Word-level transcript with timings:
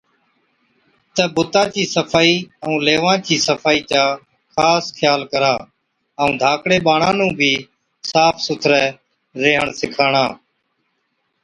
تہ 1.15 1.23
بُتا 1.35 1.63
چِي 1.73 1.83
صفائِي 1.95 2.35
ائُون 2.63 2.77
ليوان 2.87 3.17
چِي 3.25 3.35
صفائِي 3.47 3.79
چا 3.89 4.03
خاص 4.53 4.85
خيال 4.97 5.21
ڪرا 5.31 5.53
ائُون 6.19 6.31
ڌاڪڙان 6.41 6.81
ٻاڙان 6.85 7.13
نُون 7.19 7.31
بِي 7.39 7.53
صاف 8.11 8.35
سُٿرَي 8.45 8.83
ريهڻ 9.41 9.67
سِکاڻا۔ 9.79 10.25